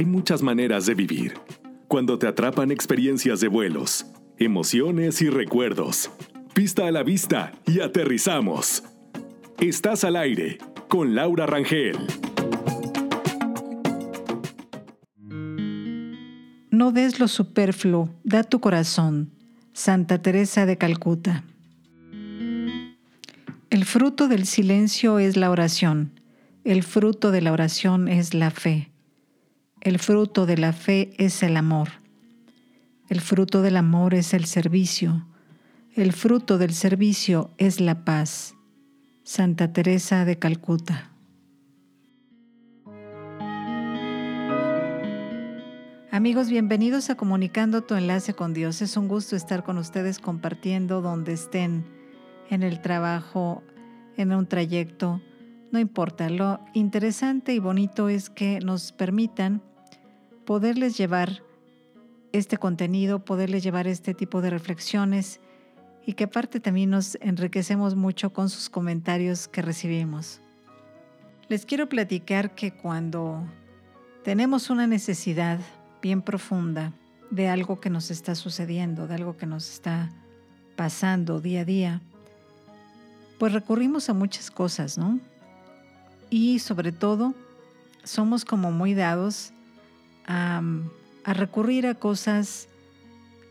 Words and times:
hay 0.00 0.06
muchas 0.06 0.40
maneras 0.42 0.86
de 0.86 0.94
vivir. 0.94 1.34
Cuando 1.86 2.18
te 2.18 2.26
atrapan 2.26 2.70
experiencias 2.70 3.38
de 3.38 3.48
vuelos, 3.48 4.06
emociones 4.38 5.20
y 5.20 5.28
recuerdos. 5.28 6.10
Pista 6.54 6.86
a 6.86 6.90
la 6.90 7.02
vista 7.02 7.52
y 7.66 7.80
aterrizamos. 7.80 8.82
Estás 9.58 10.04
al 10.04 10.16
aire 10.16 10.56
con 10.88 11.14
Laura 11.14 11.44
Rangel. 11.44 11.98
No 16.70 16.92
des 16.92 17.20
lo 17.20 17.28
superfluo, 17.28 18.08
da 18.24 18.42
tu 18.42 18.58
corazón. 18.58 19.28
Santa 19.74 20.22
Teresa 20.22 20.64
de 20.64 20.78
Calcuta. 20.78 21.44
El 23.68 23.84
fruto 23.84 24.28
del 24.28 24.46
silencio 24.46 25.18
es 25.18 25.36
la 25.36 25.50
oración. 25.50 26.18
El 26.64 26.84
fruto 26.84 27.30
de 27.30 27.42
la 27.42 27.52
oración 27.52 28.08
es 28.08 28.32
la 28.32 28.50
fe. 28.50 28.90
El 29.80 29.98
fruto 29.98 30.44
de 30.44 30.58
la 30.58 30.74
fe 30.74 31.14
es 31.16 31.42
el 31.42 31.56
amor. 31.56 31.88
El 33.08 33.22
fruto 33.22 33.62
del 33.62 33.78
amor 33.78 34.12
es 34.12 34.34
el 34.34 34.44
servicio. 34.44 35.26
El 35.94 36.12
fruto 36.12 36.58
del 36.58 36.74
servicio 36.74 37.50
es 37.56 37.80
la 37.80 38.04
paz. 38.04 38.54
Santa 39.22 39.72
Teresa 39.72 40.26
de 40.26 40.38
Calcuta. 40.38 41.10
Amigos, 46.10 46.50
bienvenidos 46.50 47.08
a 47.08 47.16
Comunicando 47.16 47.80
tu 47.82 47.94
enlace 47.94 48.34
con 48.34 48.52
Dios. 48.52 48.82
Es 48.82 48.98
un 48.98 49.08
gusto 49.08 49.34
estar 49.34 49.62
con 49.64 49.78
ustedes 49.78 50.18
compartiendo 50.18 51.00
donde 51.00 51.32
estén, 51.32 51.86
en 52.50 52.62
el 52.62 52.82
trabajo, 52.82 53.62
en 54.18 54.34
un 54.34 54.46
trayecto, 54.46 55.22
no 55.72 55.78
importa. 55.78 56.28
Lo 56.28 56.60
interesante 56.74 57.54
y 57.54 57.60
bonito 57.60 58.10
es 58.10 58.28
que 58.28 58.60
nos 58.60 58.92
permitan 58.92 59.62
poderles 60.44 60.96
llevar 60.96 61.42
este 62.32 62.56
contenido, 62.56 63.24
poderles 63.24 63.62
llevar 63.62 63.86
este 63.86 64.14
tipo 64.14 64.40
de 64.40 64.50
reflexiones 64.50 65.40
y 66.06 66.14
que 66.14 66.24
aparte 66.24 66.60
también 66.60 66.90
nos 66.90 67.16
enriquecemos 67.20 67.94
mucho 67.94 68.32
con 68.32 68.48
sus 68.48 68.68
comentarios 68.68 69.48
que 69.48 69.62
recibimos. 69.62 70.40
Les 71.48 71.66
quiero 71.66 71.88
platicar 71.88 72.54
que 72.54 72.72
cuando 72.72 73.44
tenemos 74.24 74.70
una 74.70 74.86
necesidad 74.86 75.58
bien 76.00 76.22
profunda 76.22 76.92
de 77.30 77.48
algo 77.48 77.80
que 77.80 77.90
nos 77.90 78.10
está 78.10 78.34
sucediendo, 78.34 79.06
de 79.06 79.14
algo 79.14 79.36
que 79.36 79.46
nos 79.46 79.70
está 79.70 80.10
pasando 80.76 81.40
día 81.40 81.60
a 81.60 81.64
día, 81.64 82.00
pues 83.38 83.52
recurrimos 83.52 84.08
a 84.08 84.14
muchas 84.14 84.50
cosas, 84.50 84.98
¿no? 84.98 85.18
Y 86.28 86.60
sobre 86.60 86.92
todo, 86.92 87.34
somos 88.04 88.44
como 88.44 88.70
muy 88.70 88.94
dados 88.94 89.52
a, 90.30 91.32
recurrir 91.32 91.86
a 91.86 91.94
cosas 91.94 92.68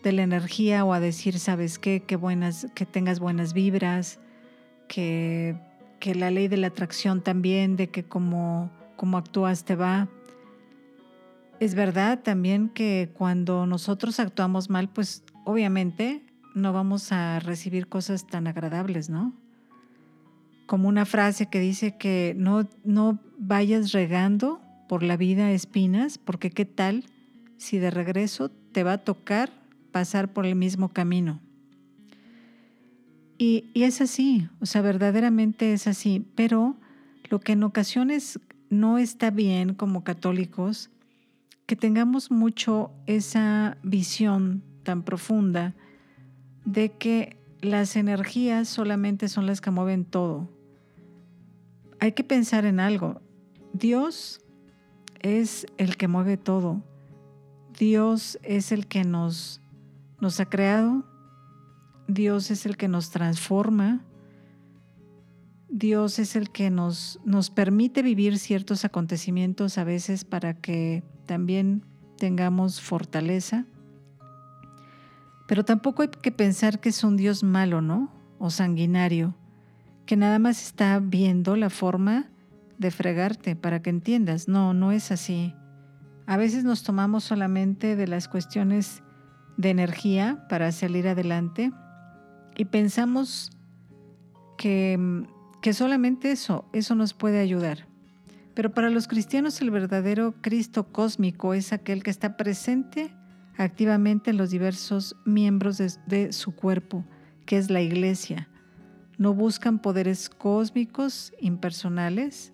de 0.03 0.11
la 0.13 0.23
energía 0.23 0.85
o 0.85 0.93
a 0.93 0.99
decir, 0.99 1.39
¿sabes 1.39 1.77
qué? 1.77 2.01
Que, 2.01 2.15
buenas, 2.15 2.67
que 2.73 2.85
tengas 2.85 3.19
buenas 3.19 3.53
vibras, 3.53 4.19
que, 4.87 5.55
que 5.99 6.15
la 6.15 6.31
ley 6.31 6.47
de 6.47 6.57
la 6.57 6.67
atracción 6.67 7.21
también, 7.21 7.75
de 7.75 7.89
que 7.89 8.03
como, 8.03 8.71
como 8.95 9.17
actúas 9.17 9.65
te 9.65 9.75
va. 9.75 10.07
Es 11.59 11.75
verdad 11.75 12.19
también 12.23 12.69
que 12.69 13.11
cuando 13.13 13.65
nosotros 13.65 14.19
actuamos 14.19 14.69
mal, 14.69 14.89
pues 14.89 15.23
obviamente 15.43 16.23
no 16.55 16.71
vamos 16.71 17.11
a 17.11 17.39
recibir 17.39 17.87
cosas 17.87 18.25
tan 18.25 18.47
agradables, 18.47 19.09
¿no? 19.09 19.33
Como 20.65 20.87
una 20.87 21.05
frase 21.05 21.49
que 21.49 21.59
dice 21.59 21.97
que 21.97 22.33
no, 22.37 22.67
no 22.85 23.19
vayas 23.37 23.91
regando 23.91 24.61
por 24.89 25.03
la 25.03 25.17
vida 25.17 25.51
espinas, 25.51 26.17
porque 26.17 26.49
qué 26.49 26.65
tal 26.65 27.05
si 27.57 27.77
de 27.77 27.91
regreso 27.91 28.49
te 28.49 28.81
va 28.83 28.93
a 28.93 29.03
tocar 29.03 29.51
pasar 29.91 30.33
por 30.33 30.47
el 30.47 30.55
mismo 30.55 30.89
camino. 30.89 31.39
Y, 33.37 33.69
y, 33.75 33.83
es 33.83 34.01
así, 34.01 34.49
o 34.59 34.65
sea, 34.65 34.81
verdaderamente 34.81 35.73
es 35.73 35.85
así, 35.85 36.25
pero 36.33 36.75
lo 37.29 37.39
que 37.39 37.51
en 37.51 37.63
ocasiones 37.63 38.39
no 38.71 38.97
está 38.97 39.29
bien 39.29 39.75
como 39.75 40.03
católicos, 40.03 40.89
que 41.67 41.75
tengamos 41.75 42.31
mucho 42.31 42.91
esa 43.05 43.77
visión 43.83 44.63
tan 44.81 45.03
profunda 45.03 45.75
de 46.65 46.93
que 46.93 47.37
las 47.61 47.95
energías 47.95 48.67
solamente 48.67 49.27
son 49.27 49.45
las 49.45 49.61
que 49.61 49.69
mueven 49.69 50.03
todo. 50.03 50.49
Hay 51.99 52.13
que 52.13 52.23
pensar 52.23 52.65
en 52.65 52.79
algo. 52.79 53.21
Dios 53.71 54.41
es 55.19 55.65
el 55.77 55.97
que 55.97 56.07
mueve 56.07 56.37
todo. 56.37 56.81
Dios 57.77 58.39
es 58.43 58.71
el 58.71 58.87
que 58.87 59.03
nos, 59.03 59.61
ha 60.39 60.45
creado. 60.45 61.05
Dios 62.07 62.51
es 62.51 62.65
el 62.65 62.77
que 62.77 62.87
nos 62.87 63.09
transforma. 63.11 64.01
Dios 65.69 66.19
es 66.19 66.35
el 66.35 66.49
que 66.49 66.69
nos 66.71 67.19
permite 67.53 68.01
vivir 68.01 68.39
ciertos 68.39 68.85
acontecimientos 68.85 69.77
a 69.77 69.83
veces 69.83 70.25
para 70.25 70.55
que 70.55 71.03
también 71.25 71.85
tengamos 72.17 72.81
fortaleza. 72.81 73.65
Pero 75.47 75.63
tampoco 75.65 76.03
hay 76.03 76.09
que 76.09 76.31
pensar 76.31 76.79
que 76.79 76.89
es 76.89 77.03
un 77.03 77.17
Dios 77.17 77.43
malo, 77.43 77.81
¿no? 77.81 78.11
O 78.39 78.49
sanguinario, 78.49 79.35
que 80.05 80.15
nada 80.15 80.37
más 80.37 80.61
está 80.61 80.99
viendo 80.99 81.55
la 81.55 81.69
forma 81.69 82.29
de 82.79 82.89
fregarte 82.89 83.55
para 83.55 83.81
que 83.81 83.91
entiendas. 83.91 84.47
No, 84.47 84.73
no 84.73 84.91
es 84.91 85.11
así. 85.11 85.53
A 86.25 86.37
veces 86.37 86.63
nos 86.63 86.83
tomamos 86.83 87.23
solamente 87.23 87.95
de 87.95 88.07
las 88.07 88.27
cuestiones 88.27 89.03
de 89.57 89.69
energía 89.69 90.45
para 90.49 90.71
salir 90.71 91.07
adelante 91.07 91.71
y 92.55 92.65
pensamos 92.65 93.51
que, 94.57 95.25
que 95.61 95.73
solamente 95.73 96.31
eso, 96.31 96.65
eso 96.73 96.95
nos 96.95 97.13
puede 97.13 97.39
ayudar. 97.39 97.87
Pero 98.53 98.73
para 98.73 98.89
los 98.89 99.07
cristianos 99.07 99.61
el 99.61 99.71
verdadero 99.71 100.33
Cristo 100.41 100.91
cósmico 100.91 101.53
es 101.53 101.73
aquel 101.73 102.03
que 102.03 102.09
está 102.09 102.37
presente 102.37 103.11
activamente 103.57 104.31
en 104.31 104.37
los 104.37 104.51
diversos 104.51 105.17
miembros 105.25 105.77
de, 105.77 105.91
de 106.07 106.31
su 106.31 106.55
cuerpo, 106.55 107.03
que 107.45 107.57
es 107.57 107.69
la 107.69 107.81
iglesia. 107.81 108.47
No 109.17 109.33
buscan 109.33 109.79
poderes 109.79 110.29
cósmicos 110.29 111.33
impersonales, 111.41 112.53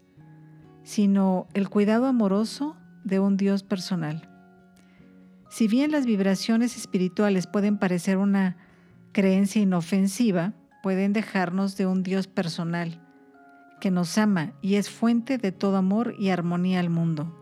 sino 0.85 1.47
el 1.53 1.67
cuidado 1.67 2.05
amoroso 2.05 2.77
de 3.03 3.19
un 3.19 3.35
Dios 3.35 3.63
personal. 3.63 4.29
Si 5.49 5.67
bien 5.67 5.91
las 5.91 6.05
vibraciones 6.05 6.77
espirituales 6.77 7.47
pueden 7.47 7.77
parecer 7.77 8.17
una 8.17 8.55
creencia 9.11 9.61
inofensiva, 9.61 10.53
pueden 10.83 11.11
dejarnos 11.11 11.75
de 11.75 11.87
un 11.87 12.03
Dios 12.03 12.27
personal 12.27 13.01
que 13.81 13.89
nos 13.89 14.17
ama 14.17 14.53
y 14.61 14.75
es 14.75 14.89
fuente 14.89 15.37
de 15.37 15.51
todo 15.51 15.77
amor 15.77 16.15
y 16.19 16.29
armonía 16.29 16.79
al 16.79 16.89
mundo. 16.89 17.35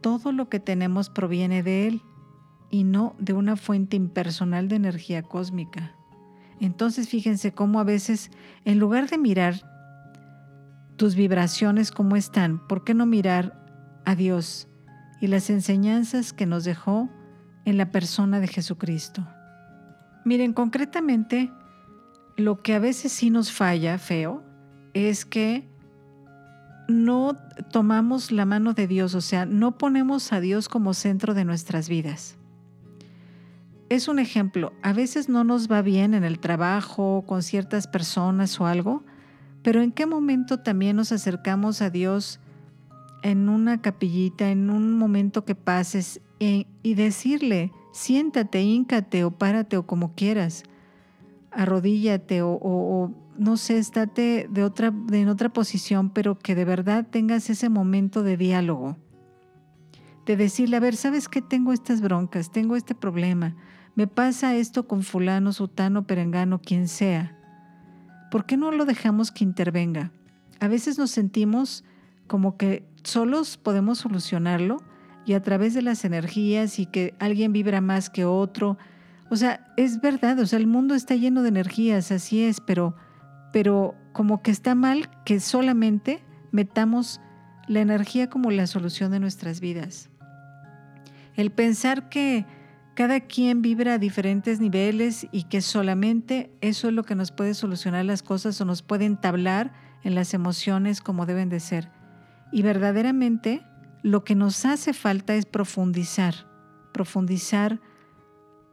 Todo 0.00 0.32
lo 0.32 0.48
que 0.48 0.60
tenemos 0.60 1.10
proviene 1.10 1.62
de 1.62 1.86
Él 1.86 2.02
y 2.70 2.84
no 2.84 3.14
de 3.18 3.34
una 3.34 3.56
fuente 3.56 3.96
impersonal 3.96 4.68
de 4.68 4.76
energía 4.76 5.22
cósmica. 5.22 5.94
Entonces 6.58 7.08
fíjense 7.08 7.52
cómo 7.52 7.80
a 7.80 7.84
veces, 7.84 8.30
en 8.64 8.78
lugar 8.78 9.10
de 9.10 9.18
mirar 9.18 9.73
tus 10.96 11.14
vibraciones 11.14 11.90
cómo 11.90 12.16
están, 12.16 12.66
¿por 12.66 12.84
qué 12.84 12.94
no 12.94 13.06
mirar 13.06 14.02
a 14.04 14.14
Dios 14.14 14.68
y 15.20 15.26
las 15.26 15.50
enseñanzas 15.50 16.32
que 16.32 16.46
nos 16.46 16.64
dejó 16.64 17.08
en 17.64 17.76
la 17.76 17.90
persona 17.90 18.40
de 18.40 18.48
Jesucristo? 18.48 19.26
Miren, 20.24 20.52
concretamente, 20.52 21.50
lo 22.36 22.62
que 22.62 22.74
a 22.74 22.78
veces 22.78 23.12
sí 23.12 23.30
nos 23.30 23.52
falla 23.52 23.98
feo 23.98 24.42
es 24.94 25.24
que 25.24 25.68
no 26.88 27.36
tomamos 27.70 28.30
la 28.30 28.44
mano 28.44 28.74
de 28.74 28.86
Dios, 28.86 29.14
o 29.14 29.20
sea, 29.20 29.46
no 29.46 29.78
ponemos 29.78 30.32
a 30.32 30.40
Dios 30.40 30.68
como 30.68 30.94
centro 30.94 31.34
de 31.34 31.44
nuestras 31.44 31.88
vidas. 31.88 32.36
Es 33.88 34.08
un 34.08 34.18
ejemplo, 34.18 34.72
a 34.82 34.92
veces 34.92 35.28
no 35.28 35.44
nos 35.44 35.70
va 35.70 35.82
bien 35.82 36.14
en 36.14 36.24
el 36.24 36.38
trabajo, 36.38 37.24
con 37.26 37.42
ciertas 37.42 37.86
personas 37.86 38.60
o 38.60 38.66
algo, 38.66 39.04
pero 39.64 39.80
¿en 39.80 39.92
qué 39.92 40.04
momento 40.04 40.60
también 40.60 40.94
nos 40.94 41.10
acercamos 41.10 41.80
a 41.80 41.88
Dios 41.88 42.38
en 43.22 43.48
una 43.48 43.80
capillita, 43.80 44.50
en 44.50 44.68
un 44.68 44.98
momento 44.98 45.46
que 45.46 45.54
pases 45.54 46.20
y, 46.38 46.94
decirle, 46.94 47.72
siéntate, 47.90 48.60
híncate 48.62 49.24
o 49.24 49.30
párate 49.30 49.78
o 49.78 49.86
como 49.86 50.14
quieras, 50.14 50.64
arrodíllate 51.50 52.42
o, 52.42 53.10
no 53.38 53.56
sé, 53.56 53.78
estate 53.78 54.48
de 54.50 54.64
otra, 54.64 54.92
en 55.10 55.30
otra 55.30 55.48
posición, 55.48 56.10
pero 56.10 56.38
que 56.38 56.54
de 56.54 56.66
verdad 56.66 57.06
tengas 57.10 57.48
ese 57.48 57.70
momento 57.70 58.22
de 58.22 58.36
diálogo, 58.36 58.98
de 60.26 60.36
decirle, 60.36 60.76
a 60.76 60.80
ver, 60.80 60.94
¿sabes 60.94 61.30
qué? 61.30 61.40
Tengo 61.40 61.72
estas 61.72 62.02
broncas, 62.02 62.52
tengo 62.52 62.76
este 62.76 62.94
problema, 62.94 63.56
me 63.94 64.06
pasa 64.06 64.54
esto 64.54 64.86
con 64.86 65.02
fulano, 65.02 65.54
sutano, 65.54 66.06
perengano, 66.06 66.60
quien 66.60 66.86
sea 66.86 67.40
¿por 68.34 68.46
qué 68.46 68.56
no 68.56 68.72
lo 68.72 68.84
dejamos 68.84 69.30
que 69.30 69.44
intervenga? 69.44 70.10
A 70.58 70.66
veces 70.66 70.98
nos 70.98 71.12
sentimos 71.12 71.84
como 72.26 72.56
que 72.56 72.84
solos 73.04 73.56
podemos 73.56 73.98
solucionarlo 73.98 74.82
y 75.24 75.34
a 75.34 75.40
través 75.40 75.72
de 75.72 75.82
las 75.82 76.04
energías 76.04 76.80
y 76.80 76.86
que 76.86 77.14
alguien 77.20 77.52
vibra 77.52 77.80
más 77.80 78.10
que 78.10 78.24
otro. 78.24 78.76
O 79.30 79.36
sea, 79.36 79.72
es 79.76 80.00
verdad, 80.00 80.36
o 80.40 80.46
sea, 80.46 80.58
el 80.58 80.66
mundo 80.66 80.96
está 80.96 81.14
lleno 81.14 81.42
de 81.42 81.50
energías, 81.50 82.10
así 82.10 82.42
es, 82.42 82.60
pero, 82.60 82.96
pero 83.52 83.94
como 84.12 84.42
que 84.42 84.50
está 84.50 84.74
mal 84.74 85.08
que 85.24 85.38
solamente 85.38 86.20
metamos 86.50 87.20
la 87.68 87.82
energía 87.82 88.30
como 88.30 88.50
la 88.50 88.66
solución 88.66 89.12
de 89.12 89.20
nuestras 89.20 89.60
vidas. 89.60 90.10
El 91.36 91.52
pensar 91.52 92.08
que 92.08 92.46
cada 92.94 93.20
quien 93.20 93.60
vibra 93.60 93.94
a 93.94 93.98
diferentes 93.98 94.60
niveles 94.60 95.26
y 95.32 95.44
que 95.44 95.60
solamente 95.60 96.56
eso 96.60 96.88
es 96.88 96.94
lo 96.94 97.02
que 97.02 97.14
nos 97.14 97.32
puede 97.32 97.54
solucionar 97.54 98.04
las 98.04 98.22
cosas 98.22 98.60
o 98.60 98.64
nos 98.64 98.82
puede 98.82 99.04
entablar 99.04 99.72
en 100.04 100.14
las 100.14 100.32
emociones 100.32 101.00
como 101.00 101.26
deben 101.26 101.48
de 101.48 101.60
ser. 101.60 101.90
Y 102.52 102.62
verdaderamente 102.62 103.62
lo 104.02 104.22
que 104.22 104.34
nos 104.34 104.64
hace 104.64 104.92
falta 104.92 105.34
es 105.34 105.46
profundizar, 105.46 106.34
profundizar 106.92 107.80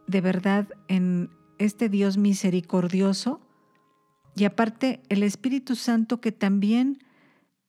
de 0.07 0.21
verdad 0.21 0.67
en 0.88 1.29
este 1.57 1.89
Dios 1.89 2.17
misericordioso 2.17 3.41
y 4.35 4.44
aparte 4.44 5.01
el 5.09 5.24
Espíritu 5.24 5.75
Santo 5.75 6.21
que 6.21 6.31
también 6.31 7.03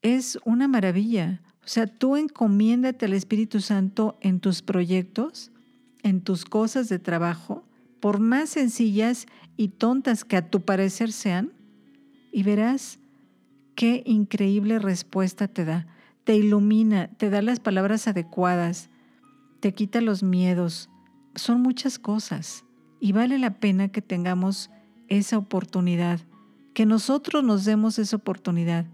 es 0.02 0.38
una 0.44 0.69
maravilla. 0.69 1.40
O 1.64 1.69
sea, 1.69 1.87
tú 1.87 2.16
encomiéndate 2.16 3.06
al 3.06 3.12
Espíritu 3.12 3.60
Santo 3.60 4.19
en 4.20 4.40
tus 4.40 4.62
proyectos 4.62 5.52
en 6.02 6.20
tus 6.20 6.44
cosas 6.44 6.88
de 6.88 6.99
trabajo, 6.99 7.64
por 8.00 8.19
más 8.19 8.50
sencillas 8.50 9.26
y 9.56 9.69
tontas 9.69 10.25
que 10.25 10.37
a 10.37 10.50
tu 10.50 10.64
parecer 10.64 11.12
sean, 11.12 11.52
y 12.32 12.43
verás 12.43 12.99
qué 13.75 14.02
increíble 14.06 14.78
respuesta 14.78 15.49
te 15.49 15.64
da. 15.64 15.87
Te 16.25 16.37
ilumina, 16.37 17.08
te 17.16 17.31
da 17.31 17.43
las 17.43 17.60
palabras 17.60 18.06
adecuadas, 18.06 18.90
te 19.60 19.72
quita 19.75 20.00
los 20.00 20.22
miedos. 20.22 20.88
Son 21.34 21.60
muchas 21.60 21.99
cosas 21.99 22.64
y 23.00 23.12
vale 23.12 23.38
la 23.38 23.58
pena 23.58 23.88
que 23.88 24.02
tengamos 24.02 24.70
esa 25.08 25.37
oportunidad, 25.37 26.20
que 26.75 26.87
nosotros 26.87 27.43
nos 27.43 27.64
demos 27.64 27.98
esa 27.98 28.16
oportunidad. 28.16 28.87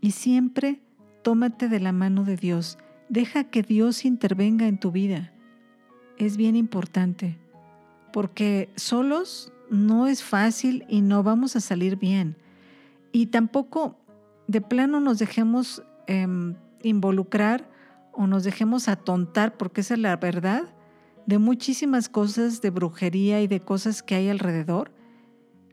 Y 0.00 0.12
siempre 0.12 0.82
tómate 1.22 1.68
de 1.68 1.80
la 1.80 1.92
mano 1.92 2.24
de 2.24 2.36
Dios, 2.36 2.78
deja 3.08 3.44
que 3.44 3.62
Dios 3.62 4.04
intervenga 4.04 4.66
en 4.66 4.78
tu 4.78 4.90
vida 4.90 5.32
es 6.26 6.36
bien 6.36 6.54
importante, 6.54 7.36
porque 8.12 8.70
solos 8.76 9.52
no 9.70 10.06
es 10.06 10.22
fácil 10.22 10.84
y 10.88 11.00
no 11.00 11.22
vamos 11.22 11.56
a 11.56 11.60
salir 11.60 11.96
bien. 11.96 12.36
Y 13.10 13.26
tampoco 13.26 13.96
de 14.46 14.60
plano 14.60 15.00
nos 15.00 15.18
dejemos 15.18 15.82
em, 16.06 16.54
involucrar 16.82 17.68
o 18.12 18.26
nos 18.26 18.44
dejemos 18.44 18.88
atontar, 18.88 19.56
porque 19.56 19.80
esa 19.80 19.94
es 19.94 20.00
la 20.00 20.16
verdad, 20.16 20.62
de 21.26 21.38
muchísimas 21.38 22.08
cosas 22.08 22.60
de 22.60 22.70
brujería 22.70 23.40
y 23.40 23.46
de 23.46 23.60
cosas 23.60 24.02
que 24.02 24.14
hay 24.14 24.28
alrededor, 24.28 24.92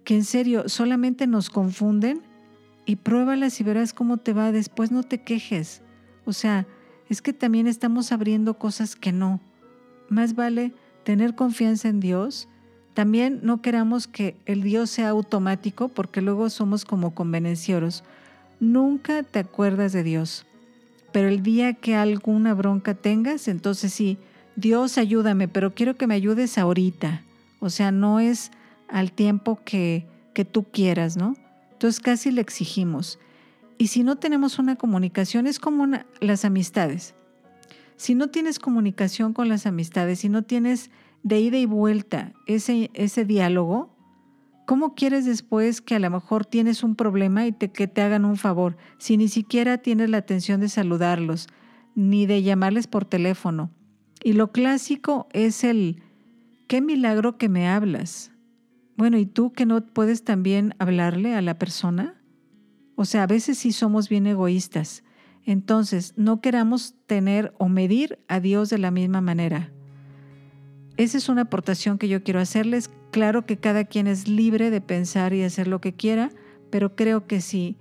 que 0.03 0.15
en 0.15 0.23
serio 0.23 0.67
solamente 0.67 1.27
nos 1.27 1.49
confunden 1.49 2.23
y 2.85 2.95
pruébalas 2.95 3.59
y 3.59 3.63
verás 3.63 3.93
cómo 3.93 4.17
te 4.17 4.33
va, 4.33 4.51
después 4.51 4.91
no 4.91 5.03
te 5.03 5.21
quejes. 5.21 5.83
O 6.25 6.33
sea, 6.33 6.65
es 7.07 7.21
que 7.21 7.33
también 7.33 7.67
estamos 7.67 8.11
abriendo 8.11 8.57
cosas 8.57 8.95
que 8.95 9.11
no 9.11 9.41
más 10.09 10.35
vale 10.35 10.73
tener 11.03 11.35
confianza 11.35 11.89
en 11.89 11.99
Dios. 11.99 12.47
También 12.93 13.39
no 13.43 13.61
queramos 13.61 14.07
que 14.07 14.35
el 14.45 14.61
Dios 14.63 14.89
sea 14.89 15.09
automático 15.09 15.89
porque 15.89 16.21
luego 16.21 16.49
somos 16.49 16.85
como 16.85 17.15
convenencieros. 17.15 18.03
Nunca 18.59 19.23
te 19.23 19.39
acuerdas 19.39 19.93
de 19.93 20.03
Dios. 20.03 20.45
Pero 21.11 21.27
el 21.27 21.41
día 21.41 21.73
que 21.73 21.95
alguna 21.95 22.53
bronca 22.53 22.93
tengas, 22.93 23.47
entonces 23.47 23.93
sí, 23.93 24.17
Dios 24.55 24.97
ayúdame, 24.97 25.47
pero 25.47 25.73
quiero 25.73 25.97
que 25.97 26.07
me 26.07 26.15
ayudes 26.15 26.57
ahorita. 26.57 27.23
O 27.59 27.69
sea, 27.69 27.91
no 27.91 28.19
es 28.19 28.51
al 28.87 29.11
tiempo 29.11 29.59
que, 29.63 30.05
que 30.33 30.45
tú 30.45 30.65
quieras, 30.65 31.17
¿no? 31.17 31.35
Entonces 31.71 31.99
casi 31.99 32.31
le 32.31 32.41
exigimos. 32.41 33.19
Y 33.77 33.87
si 33.87 34.03
no 34.03 34.17
tenemos 34.17 34.59
una 34.59 34.75
comunicación, 34.75 35.47
es 35.47 35.59
como 35.59 35.87
las 36.19 36.43
amistades. 36.43 37.15
Si 37.99 38.15
no 38.15 38.29
tienes 38.29 38.59
comunicación 38.59 39.33
con 39.33 39.49
las 39.49 39.65
amistades, 39.65 40.19
si 40.19 40.29
no 40.29 40.43
tienes 40.43 40.89
de 41.21 41.41
ida 41.41 41.57
y 41.57 41.65
vuelta 41.65 42.31
ese, 42.45 42.89
ese 42.93 43.25
diálogo, 43.25 43.93
¿cómo 44.65 44.95
quieres 44.95 45.25
después 45.25 45.81
que 45.81 45.95
a 45.95 45.99
lo 45.99 46.09
mejor 46.09 46.45
tienes 46.45 46.81
un 46.81 46.95
problema 46.95 47.45
y 47.45 47.51
te, 47.51 47.73
que 47.73 47.89
te 47.89 48.01
hagan 48.01 48.23
un 48.23 48.37
favor 48.37 48.77
si 48.99 49.17
ni 49.17 49.27
siquiera 49.27 49.79
tienes 49.79 50.09
la 50.09 50.19
atención 50.19 50.61
de 50.61 50.69
saludarlos, 50.69 51.49
ni 51.93 52.25
de 52.25 52.41
llamarles 52.41 52.87
por 52.87 53.03
teléfono? 53.03 53.69
Y 54.23 54.31
lo 54.31 54.53
clásico 54.53 55.27
es 55.33 55.65
el, 55.65 56.01
qué 56.67 56.79
milagro 56.79 57.37
que 57.37 57.49
me 57.49 57.67
hablas. 57.67 58.31
Bueno, 58.95 59.17
¿y 59.17 59.25
tú 59.25 59.51
que 59.51 59.65
no 59.65 59.85
puedes 59.85 60.23
también 60.23 60.73
hablarle 60.79 61.35
a 61.35 61.41
la 61.41 61.59
persona? 61.59 62.15
O 62.95 63.03
sea, 63.03 63.23
a 63.23 63.27
veces 63.27 63.57
sí 63.57 63.73
somos 63.73 64.07
bien 64.07 64.25
egoístas 64.25 65.03
entonces, 65.51 66.13
no 66.15 66.41
queramos 66.41 66.93
tener 67.07 67.55
o 67.57 67.69
medir 67.69 68.19
a 68.27 68.39
Dios 68.39 68.69
de 68.69 68.77
la 68.77 68.91
misma 68.91 69.19
manera. 69.19 69.71
Esa 70.95 71.17
es 71.17 71.27
una 71.27 71.41
aportación 71.41 71.97
que 71.97 72.07
yo 72.07 72.23
quiero 72.23 72.39
hacerles. 72.39 72.91
Claro 73.09 73.47
que 73.47 73.57
cada 73.57 73.85
quien 73.85 74.05
es 74.05 74.27
libre 74.27 74.69
de 74.69 74.79
pensar 74.79 75.33
y 75.33 75.41
hacer 75.41 75.67
lo 75.67 75.81
que 75.81 75.93
quiera, 75.95 76.29
pero 76.69 76.95
creo 76.95 77.25
que 77.25 77.41
si 77.41 77.77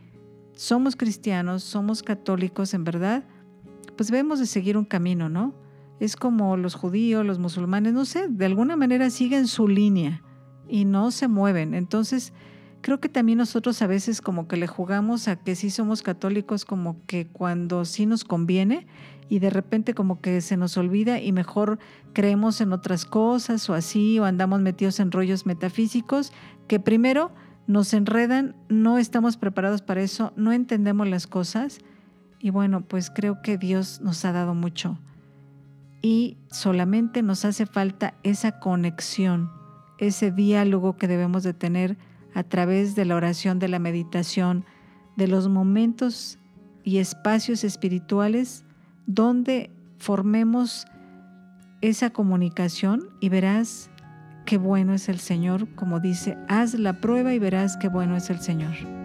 somos 0.55 0.97
cristianos, 0.97 1.62
somos 1.62 2.03
católicos 2.03 2.73
en 2.73 2.85
verdad, 2.85 3.25
pues 3.97 4.11
debemos 4.11 4.38
de 4.38 4.47
seguir 4.47 4.79
un 4.79 4.87
camino, 4.87 5.29
¿no? 5.29 5.53
Es 6.00 6.17
como 6.17 6.56
los 6.56 6.75
judíos, 6.75 7.26
los 7.26 7.38
musulmanes, 7.38 7.93
no 7.93 8.06
sé, 8.06 8.29
de 8.29 8.47
alguna 8.47 8.76
manera 8.76 9.11
siguen 9.11 9.47
su 9.47 9.69
línea 9.69 10.23
y 10.69 10.87
no 10.87 11.11
se 11.11 11.29
mueven. 11.29 11.75
Entonces, 11.75 12.32
creo 12.80 13.00
que 13.00 13.08
también 13.08 13.38
nosotros 13.38 13.80
a 13.82 13.86
veces 13.86 14.20
como 14.20 14.48
que 14.48 14.56
le 14.56 14.66
jugamos 14.66 15.28
a 15.28 15.36
que 15.36 15.54
sí 15.54 15.70
somos 15.70 16.02
católicos 16.02 16.64
como 16.64 17.04
que 17.06 17.26
cuando 17.26 17.84
sí 17.84 18.06
nos 18.06 18.25
conviene 18.25 18.86
y 19.28 19.40
de 19.40 19.50
repente 19.50 19.94
como 19.94 20.20
que 20.20 20.40
se 20.40 20.56
nos 20.56 20.76
olvida 20.76 21.20
y 21.20 21.32
mejor 21.32 21.78
creemos 22.12 22.60
en 22.60 22.72
otras 22.72 23.04
cosas 23.04 23.69
o 23.69 23.75
así 23.75 24.19
o 24.19 24.25
andamos 24.25 24.60
metidos 24.60 25.00
en 25.00 25.12
rollos 25.12 25.46
metafísicos 25.46 26.32
que 26.66 26.80
primero 26.80 27.32
nos 27.66 27.92
enredan, 27.92 28.56
no 28.69 28.96
estamos 28.96 29.36
preparados 29.36 29.82
para 29.82 30.00
eso, 30.00 30.32
no 30.36 30.52
entendemos 30.52 31.06
las 31.06 31.26
cosas 31.26 31.81
y 32.40 32.50
bueno, 32.50 32.82
pues 32.82 33.10
creo 33.10 33.42
que 33.42 33.58
Dios 33.58 34.00
nos 34.00 34.24
ha 34.24 34.32
dado 34.32 34.55
mucho. 34.55 34.98
Y 36.00 36.38
solamente 36.50 37.22
nos 37.22 37.44
hace 37.44 37.67
falta 37.67 38.14
esa 38.22 38.60
conexión, 38.60 39.50
ese 39.98 40.31
diálogo 40.31 40.96
que 40.96 41.08
debemos 41.08 41.43
de 41.43 41.53
tener 41.53 41.98
a 42.35 42.43
través 42.43 42.94
de 42.94 43.05
la 43.05 43.17
oración, 43.17 43.58
de 43.58 43.69
la 43.69 43.79
meditación, 43.79 44.65
de 45.17 45.29
los 45.29 45.49
momentos 45.49 46.39
y 46.85 46.99
espacios 46.99 47.65
espirituales 47.65 48.65
donde 49.06 49.70
formemos 49.99 50.87
esa 51.81 52.11
comunicación 52.11 53.08
y 53.20 53.29
verás 53.29 53.91
qué 54.47 54.58
bueno 54.58 54.94
es 54.94 55.08
el 55.08 55.19
Señor, 55.19 55.69
como 55.75 56.01
dice, 56.01 56.39
haz 56.49 56.75
la 56.75 57.01
prueba 57.01 57.35
y 57.35 57.39
verás 57.39 57.77
qué 57.77 57.89
bueno 57.89 58.17
es 58.17 58.31
el 58.31 58.41
Señor. 58.41 58.97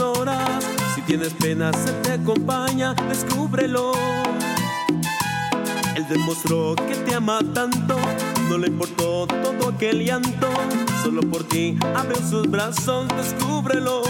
Horas. 0.00 0.64
Si 0.94 1.02
tienes 1.02 1.34
pena, 1.34 1.70
se 1.72 1.92
te 2.02 2.12
acompaña, 2.12 2.94
descúbrelo. 3.08 3.92
Él 5.94 6.06
demostró 6.08 6.74
que 6.76 6.94
te 6.94 7.14
ama 7.14 7.40
tanto, 7.52 7.96
no 8.48 8.56
le 8.56 8.68
importó 8.68 9.26
todo 9.26 9.68
aquel 9.68 10.02
llanto. 10.04 10.48
Solo 11.02 11.20
por 11.22 11.44
ti 11.44 11.76
abrió 11.94 12.16
sus 12.26 12.50
brazos, 12.50 13.06
descúbrelo. 13.16 14.02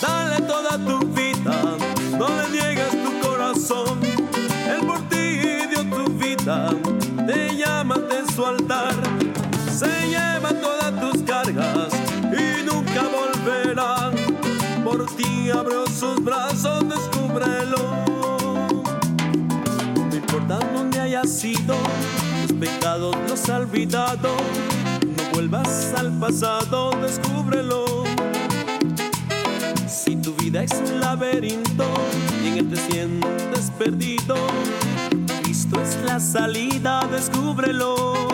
Dale 0.00 0.40
toda 0.42 0.78
tu 0.78 0.98
vida, 1.08 1.76
no 2.16 2.28
le 2.28 2.48
niegues 2.50 2.90
tu 2.90 3.28
corazón. 3.28 4.00
Él 4.04 4.86
por 4.86 5.00
ti 5.08 5.40
dio 5.70 5.84
tu 5.90 6.12
vida, 6.12 6.70
te 7.26 7.56
llama 7.56 7.96
de 7.96 8.32
su 8.32 8.46
altar. 8.46 8.94
Se 9.76 10.06
lleva 10.08 10.50
todas 10.60 10.75
tus 14.98 15.10
cargas 15.12 15.56
abrió 15.56 15.86
sus 15.86 16.22
brazos, 16.22 16.88
descúbrelo. 16.88 17.78
No 19.94 20.16
importa 20.16 20.58
dónde 20.74 21.00
haya 21.00 21.24
sido, 21.24 21.76
tus 22.46 22.56
pecados 22.56 23.14
los 23.28 23.48
ha 23.48 23.58
olvidado. 23.58 24.36
No 25.02 25.30
vuelvas 25.32 25.92
al 25.96 26.12
pasado, 26.18 26.90
descúbrelo. 27.00 27.84
Si 29.86 30.16
tu 30.16 30.34
vida 30.34 30.62
es 30.62 30.72
un 30.72 31.00
laberinto 31.00 31.84
y 32.42 32.48
en 32.48 32.58
él 32.58 32.70
te 32.70 32.76
sientes 32.76 33.70
perdido, 33.78 34.36
Cristo 35.42 35.80
es 35.80 35.96
la 36.04 36.20
salida, 36.20 37.06
descúbrelo. 37.10 38.25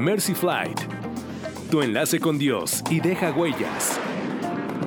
Mercy 0.00 0.32
Flight, 0.32 0.80
tu 1.70 1.82
enlace 1.82 2.18
con 2.18 2.38
Dios 2.38 2.82
y 2.90 3.00
deja 3.00 3.32
huellas. 3.32 4.00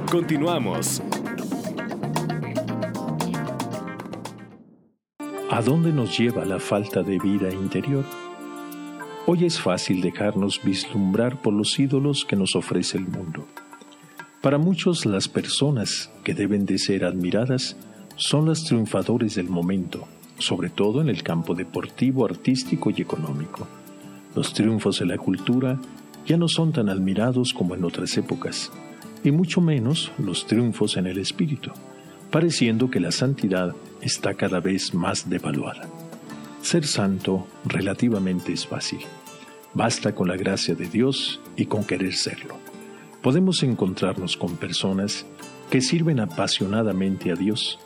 Continuamos. 0.09 1.03
¿A 5.51 5.61
dónde 5.61 5.91
nos 5.91 6.17
lleva 6.17 6.45
la 6.45 6.59
falta 6.59 7.03
de 7.03 7.19
vida 7.19 7.53
interior? 7.53 8.03
Hoy 9.27 9.45
es 9.45 9.61
fácil 9.61 10.01
dejarnos 10.01 10.59
vislumbrar 10.63 11.39
por 11.43 11.53
los 11.53 11.77
ídolos 11.77 12.25
que 12.25 12.35
nos 12.35 12.55
ofrece 12.55 12.97
el 12.97 13.07
mundo. 13.07 13.45
Para 14.41 14.57
muchos 14.57 15.05
las 15.05 15.27
personas 15.27 16.09
que 16.23 16.33
deben 16.33 16.65
de 16.65 16.79
ser 16.79 17.05
admiradas 17.05 17.77
son 18.15 18.47
las 18.49 18.63
triunfadores 18.63 19.35
del 19.35 19.47
momento, 19.47 20.07
sobre 20.39 20.71
todo 20.71 21.01
en 21.01 21.09
el 21.09 21.21
campo 21.21 21.53
deportivo, 21.53 22.25
artístico 22.25 22.89
y 22.89 23.03
económico. 23.03 23.67
Los 24.35 24.53
triunfos 24.53 24.99
de 24.99 25.05
la 25.05 25.17
cultura 25.17 25.79
ya 26.25 26.37
no 26.37 26.47
son 26.47 26.71
tan 26.71 26.89
admirados 26.89 27.53
como 27.53 27.75
en 27.75 27.83
otras 27.83 28.17
épocas, 28.17 28.71
y 29.23 29.31
mucho 29.31 29.61
menos 29.61 30.11
los 30.17 30.47
triunfos 30.47 30.97
en 30.97 31.07
el 31.07 31.17
espíritu, 31.17 31.71
pareciendo 32.31 32.89
que 32.89 32.99
la 32.99 33.11
santidad 33.11 33.75
está 34.01 34.33
cada 34.33 34.59
vez 34.59 34.93
más 34.93 35.29
devaluada. 35.29 35.87
Ser 36.61 36.87
santo 36.87 37.47
relativamente 37.65 38.53
es 38.53 38.65
fácil. 38.65 38.99
Basta 39.73 40.15
con 40.15 40.27
la 40.27 40.37
gracia 40.37 40.75
de 40.75 40.87
Dios 40.87 41.39
y 41.55 41.65
con 41.65 41.83
querer 41.83 42.13
serlo. 42.13 42.55
Podemos 43.21 43.63
encontrarnos 43.63 44.37
con 44.37 44.55
personas 44.57 45.25
que 45.69 45.81
sirven 45.81 46.19
apasionadamente 46.19 47.31
a 47.31 47.35
Dios, 47.35 47.79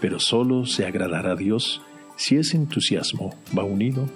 pero 0.00 0.20
solo 0.20 0.66
se 0.66 0.86
agradará 0.86 1.32
a 1.32 1.36
Dios 1.36 1.80
si 2.16 2.36
ese 2.36 2.56
entusiasmo 2.56 3.34
va 3.56 3.64
unido 3.64 4.08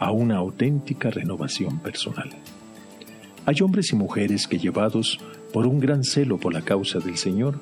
a 0.00 0.10
una 0.10 0.38
auténtica 0.38 1.10
renovación 1.10 1.78
personal. 1.78 2.30
Hay 3.46 3.56
hombres 3.62 3.92
y 3.92 3.96
mujeres 3.96 4.48
que 4.48 4.58
llevados 4.58 5.20
por 5.52 5.66
un 5.66 5.78
gran 5.78 6.04
celo 6.04 6.38
por 6.38 6.52
la 6.52 6.62
causa 6.62 6.98
del 6.98 7.16
Señor, 7.16 7.60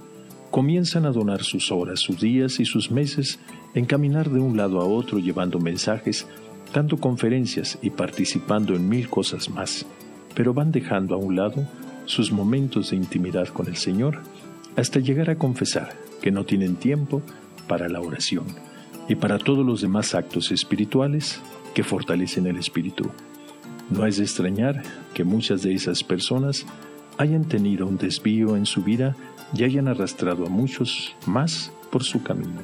comienzan 0.50 1.04
a 1.04 1.10
donar 1.10 1.42
sus 1.42 1.70
horas, 1.70 2.00
sus 2.00 2.20
días 2.20 2.60
y 2.60 2.64
sus 2.64 2.90
meses 2.90 3.38
en 3.74 3.84
caminar 3.84 4.30
de 4.30 4.40
un 4.40 4.56
lado 4.56 4.80
a 4.80 4.84
otro 4.84 5.18
llevando 5.18 5.58
mensajes, 5.58 6.26
dando 6.72 6.98
conferencias 6.98 7.78
y 7.82 7.90
participando 7.90 8.74
en 8.74 8.88
mil 8.88 9.08
cosas 9.08 9.50
más, 9.50 9.84
pero 10.34 10.54
van 10.54 10.72
dejando 10.72 11.14
a 11.14 11.18
un 11.18 11.36
lado 11.36 11.66
sus 12.06 12.32
momentos 12.32 12.90
de 12.90 12.96
intimidad 12.96 13.48
con 13.48 13.66
el 13.66 13.76
Señor 13.76 14.22
hasta 14.76 15.00
llegar 15.00 15.28
a 15.28 15.36
confesar 15.36 15.96
que 16.22 16.30
no 16.30 16.44
tienen 16.44 16.76
tiempo 16.76 17.22
para 17.66 17.88
la 17.88 18.00
oración 18.00 18.46
y 19.08 19.14
para 19.14 19.38
todos 19.38 19.64
los 19.64 19.80
demás 19.80 20.14
actos 20.14 20.50
espirituales 20.50 21.40
que 21.74 21.84
fortalecen 21.84 22.46
el 22.46 22.56
espíritu. 22.56 23.10
No 23.90 24.06
es 24.06 24.18
de 24.18 24.24
extrañar 24.24 24.82
que 25.14 25.24
muchas 25.24 25.62
de 25.62 25.74
esas 25.74 26.04
personas 26.04 26.66
hayan 27.16 27.44
tenido 27.44 27.86
un 27.86 27.96
desvío 27.96 28.56
en 28.56 28.66
su 28.66 28.82
vida 28.82 29.16
y 29.54 29.64
hayan 29.64 29.88
arrastrado 29.88 30.46
a 30.46 30.50
muchos 30.50 31.14
más 31.26 31.72
por 31.90 32.04
su 32.04 32.22
camino. 32.22 32.62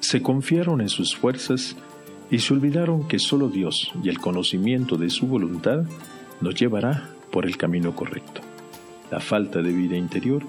Se 0.00 0.22
confiaron 0.22 0.80
en 0.80 0.88
sus 0.88 1.16
fuerzas 1.16 1.76
y 2.30 2.38
se 2.38 2.54
olvidaron 2.54 3.06
que 3.08 3.18
solo 3.18 3.48
Dios 3.48 3.92
y 4.02 4.08
el 4.08 4.18
conocimiento 4.18 4.96
de 4.96 5.10
su 5.10 5.26
voluntad 5.26 5.84
nos 6.40 6.54
llevará 6.54 7.10
por 7.30 7.46
el 7.46 7.56
camino 7.56 7.94
correcto. 7.94 8.40
La 9.10 9.20
falta 9.20 9.62
de 9.62 9.72
vida 9.72 9.96
interior 9.96 10.42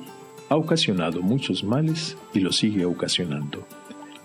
ha 0.50 0.56
ocasionado 0.56 1.22
muchos 1.22 1.64
males 1.64 2.18
y 2.34 2.40
lo 2.40 2.52
sigue 2.52 2.86
ocasionando. 2.86 3.66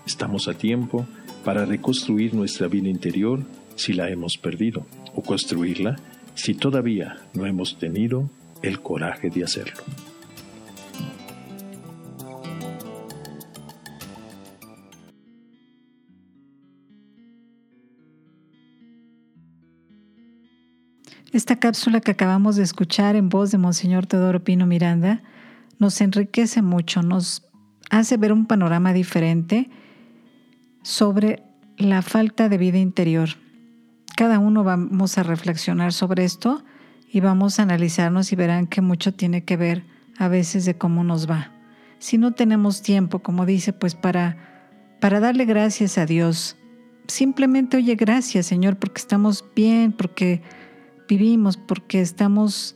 Estamos 0.05 0.47
a 0.47 0.53
tiempo 0.53 1.05
para 1.45 1.63
reconstruir 1.63 2.33
nuestra 2.33 2.67
vida 2.67 2.89
interior 2.89 3.39
si 3.75 3.93
la 3.93 4.09
hemos 4.09 4.35
perdido, 4.37 4.87
o 5.13 5.21
construirla 5.21 5.95
si 6.33 6.55
todavía 6.55 7.17
no 7.35 7.45
hemos 7.45 7.77
tenido 7.77 8.29
el 8.63 8.81
coraje 8.81 9.29
de 9.29 9.43
hacerlo. 9.43 9.83
Esta 21.31 21.59
cápsula 21.59 21.99
que 22.01 22.11
acabamos 22.11 22.55
de 22.55 22.63
escuchar 22.63 23.15
en 23.15 23.29
voz 23.29 23.51
de 23.51 23.59
Monseñor 23.59 24.07
Teodoro 24.07 24.43
Pino 24.43 24.65
Miranda 24.65 25.21
nos 25.77 26.01
enriquece 26.01 26.61
mucho, 26.63 27.03
nos 27.03 27.43
hace 27.91 28.17
ver 28.17 28.33
un 28.33 28.47
panorama 28.47 28.93
diferente 28.93 29.69
sobre 30.85 31.41
la 31.77 32.03
falta 32.03 32.47
de 32.47 32.59
vida 32.59 32.77
interior. 32.77 33.29
Cada 34.15 34.37
uno 34.37 34.63
vamos 34.63 35.17
a 35.17 35.23
reflexionar 35.23 35.93
sobre 35.93 36.23
esto 36.23 36.63
y 37.11 37.21
vamos 37.21 37.57
a 37.57 37.63
analizarnos 37.63 38.31
y 38.31 38.35
verán 38.35 38.67
que 38.67 38.81
mucho 38.81 39.11
tiene 39.11 39.43
que 39.43 39.57
ver 39.57 39.83
a 40.19 40.27
veces 40.27 40.63
de 40.63 40.77
cómo 40.77 41.03
nos 41.03 41.27
va. 41.27 41.51
Si 41.97 42.19
no 42.19 42.33
tenemos 42.33 42.83
tiempo, 42.83 43.17
como 43.17 43.47
dice, 43.47 43.73
pues 43.73 43.95
para, 43.95 44.37
para 45.01 45.19
darle 45.19 45.45
gracias 45.45 45.97
a 45.97 46.05
Dios, 46.05 46.55
simplemente 47.07 47.77
oye 47.77 47.95
gracias 47.95 48.45
Señor 48.45 48.77
porque 48.77 48.99
estamos 48.99 49.43
bien, 49.55 49.91
porque 49.91 50.43
vivimos, 51.09 51.57
porque 51.57 51.99
estamos 51.99 52.75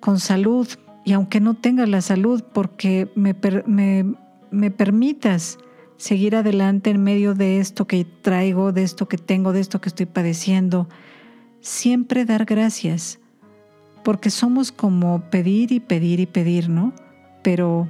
con 0.00 0.18
salud 0.18 0.66
y 1.04 1.12
aunque 1.12 1.40
no 1.40 1.54
tenga 1.54 1.86
la 1.86 2.00
salud, 2.00 2.42
porque 2.52 3.08
me, 3.14 3.36
me, 3.66 4.16
me 4.50 4.70
permitas 4.72 5.58
seguir 5.96 6.36
adelante 6.36 6.90
en 6.90 7.02
medio 7.02 7.34
de 7.34 7.60
esto 7.60 7.86
que 7.86 8.04
traigo, 8.04 8.72
de 8.72 8.82
esto 8.82 9.08
que 9.08 9.18
tengo, 9.18 9.52
de 9.52 9.60
esto 9.60 9.80
que 9.80 9.88
estoy 9.88 10.06
padeciendo. 10.06 10.88
Siempre 11.60 12.24
dar 12.24 12.44
gracias, 12.44 13.18
porque 14.04 14.30
somos 14.30 14.72
como 14.72 15.22
pedir 15.30 15.72
y 15.72 15.80
pedir 15.80 16.20
y 16.20 16.26
pedir, 16.26 16.68
¿no? 16.68 16.92
Pero 17.42 17.88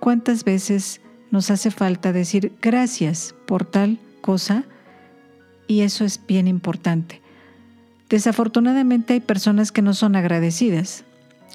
¿cuántas 0.00 0.44
veces 0.44 1.00
nos 1.30 1.50
hace 1.50 1.70
falta 1.70 2.12
decir 2.12 2.52
gracias 2.62 3.34
por 3.46 3.64
tal 3.64 3.98
cosa? 4.20 4.64
Y 5.66 5.80
eso 5.80 6.04
es 6.04 6.20
bien 6.26 6.48
importante. 6.48 7.20
Desafortunadamente 8.08 9.12
hay 9.12 9.20
personas 9.20 9.70
que 9.70 9.82
no 9.82 9.92
son 9.92 10.16
agradecidas, 10.16 11.04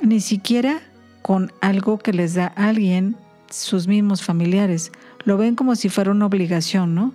ni 0.04 0.20
siquiera 0.20 0.82
con 1.24 1.52
algo 1.62 1.98
que 1.98 2.14
les 2.14 2.36
da 2.36 2.46
alguien, 2.48 3.16
sus 3.50 3.88
mismos 3.88 4.24
familiares 4.24 4.92
lo 5.26 5.38
ven 5.38 5.56
como 5.56 5.76
si 5.76 5.90
fuera 5.90 6.12
una 6.12 6.26
obligación, 6.26 6.96
¿no? 6.96 7.14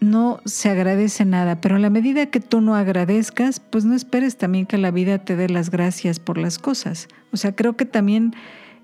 No 0.00 0.40
se 0.44 0.68
agradece 0.68 1.24
nada, 1.24 1.60
pero 1.60 1.76
en 1.76 1.82
la 1.82 1.90
medida 1.90 2.26
que 2.26 2.40
tú 2.40 2.60
no 2.60 2.74
agradezcas, 2.74 3.60
pues 3.60 3.84
no 3.84 3.94
esperes 3.94 4.36
también 4.36 4.66
que 4.66 4.78
la 4.78 4.90
vida 4.90 5.18
te 5.18 5.36
dé 5.36 5.48
las 5.48 5.70
gracias 5.70 6.18
por 6.18 6.38
las 6.38 6.58
cosas. 6.58 7.08
O 7.32 7.36
sea, 7.36 7.54
creo 7.54 7.76
que 7.76 7.84
también 7.86 8.34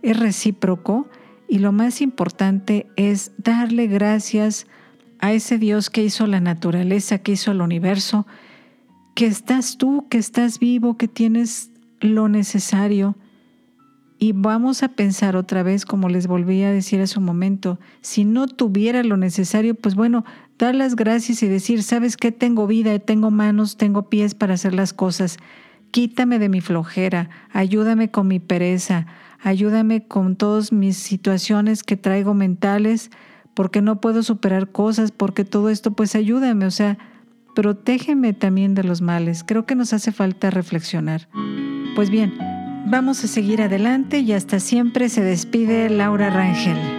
es 0.02 0.18
recíproco 0.18 1.08
y 1.48 1.58
lo 1.58 1.72
más 1.72 2.00
importante 2.00 2.86
es 2.96 3.32
darle 3.36 3.88
gracias 3.88 4.66
a 5.18 5.32
ese 5.32 5.58
Dios 5.58 5.90
que 5.90 6.04
hizo 6.04 6.26
la 6.26 6.40
naturaleza, 6.40 7.18
que 7.18 7.32
hizo 7.32 7.50
el 7.50 7.62
universo, 7.62 8.26
que 9.14 9.26
estás 9.26 9.76
tú, 9.76 10.06
que 10.08 10.18
estás 10.18 10.60
vivo, 10.60 10.96
que 10.96 11.08
tienes 11.08 11.70
lo 12.00 12.28
necesario 12.28 13.16
y 14.18 14.32
vamos 14.32 14.82
a 14.82 14.88
pensar 14.88 15.36
otra 15.36 15.62
vez, 15.62 15.84
como 15.84 16.08
les 16.08 16.26
volví 16.26 16.62
a 16.64 16.72
decir 16.72 17.00
hace 17.00 17.18
un 17.18 17.24
momento, 17.24 17.78
si 18.00 18.24
no 18.24 18.48
tuviera 18.48 19.02
lo 19.04 19.16
necesario, 19.16 19.74
pues 19.76 19.94
bueno, 19.94 20.24
dar 20.58 20.74
las 20.74 20.96
gracias 20.96 21.42
y 21.42 21.48
decir, 21.48 21.82
sabes 21.84 22.16
que 22.16 22.32
tengo 22.32 22.66
vida, 22.66 22.98
tengo 22.98 23.30
manos, 23.30 23.76
tengo 23.76 24.08
pies 24.10 24.34
para 24.34 24.54
hacer 24.54 24.74
las 24.74 24.92
cosas. 24.92 25.36
Quítame 25.92 26.38
de 26.40 26.48
mi 26.48 26.60
flojera, 26.60 27.30
ayúdame 27.52 28.10
con 28.10 28.26
mi 28.26 28.40
pereza, 28.40 29.06
ayúdame 29.40 30.06
con 30.06 30.34
todas 30.34 30.72
mis 30.72 30.96
situaciones 30.96 31.84
que 31.84 31.96
traigo 31.96 32.34
mentales, 32.34 33.10
porque 33.54 33.82
no 33.82 34.00
puedo 34.00 34.22
superar 34.24 34.70
cosas, 34.70 35.12
porque 35.12 35.44
todo 35.44 35.70
esto, 35.70 35.92
pues 35.92 36.16
ayúdame, 36.16 36.66
o 36.66 36.70
sea, 36.72 36.98
protégeme 37.54 38.32
también 38.32 38.74
de 38.74 38.84
los 38.84 39.00
males. 39.00 39.44
Creo 39.44 39.64
que 39.64 39.74
nos 39.74 39.92
hace 39.92 40.12
falta 40.12 40.50
reflexionar. 40.50 41.28
Pues 41.96 42.10
bien, 42.10 42.32
vamos 42.86 43.24
a 43.24 43.28
seguir 43.28 43.62
adelante 43.62 44.18
y 44.20 44.32
hasta 44.32 44.60
siempre 44.60 45.08
se 45.08 45.22
despide 45.22 45.90
Laura 45.90 46.30
Rangel. 46.30 46.97